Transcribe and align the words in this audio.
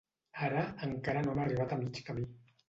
Ara, 0.47 0.63
encara 0.87 1.23
no 1.27 1.35
hem 1.35 1.43
arribat 1.45 1.77
a 1.77 1.79
mig 1.83 2.01
camí. 2.09 2.27